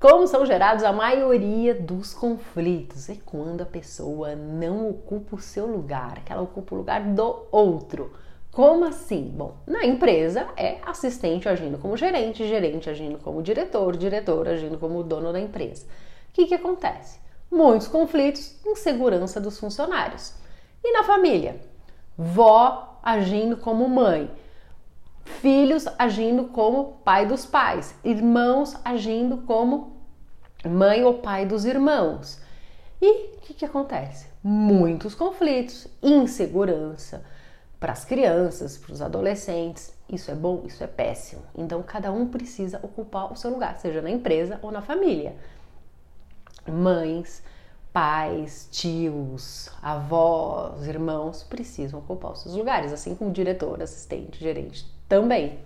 [0.00, 3.08] Como são gerados a maioria dos conflitos?
[3.08, 7.46] É quando a pessoa não ocupa o seu lugar, que ela ocupa o lugar do
[7.50, 8.12] outro.
[8.52, 9.24] Como assim?
[9.36, 15.02] Bom, na empresa é assistente agindo como gerente, gerente agindo como diretor, diretor agindo como
[15.02, 15.84] dono da empresa.
[16.30, 17.18] O que, que acontece?
[17.50, 20.32] Muitos conflitos, insegurança dos funcionários.
[20.84, 21.60] E na família?
[22.16, 24.30] Vó agindo como mãe,
[25.28, 29.96] filhos agindo como pai dos pais, irmãos agindo como
[30.64, 32.40] mãe ou pai dos irmãos.
[33.00, 34.26] E o que, que acontece?
[34.42, 37.24] Muitos conflitos, insegurança
[37.78, 39.94] para as crianças, para os adolescentes.
[40.10, 41.42] Isso é bom, isso é péssimo.
[41.54, 45.36] Então cada um precisa ocupar o seu lugar, seja na empresa ou na família.
[46.66, 47.42] Mães,
[47.98, 55.58] pais, tios, avós, irmãos precisam ocupar os seus lugares, assim como diretor, assistente, gerente também.